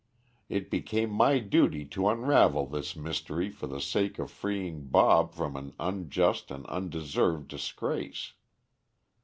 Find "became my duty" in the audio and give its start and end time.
0.71-1.85